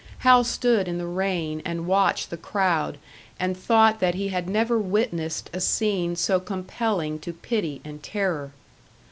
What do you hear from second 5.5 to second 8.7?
a scene so compelling to pity and terror.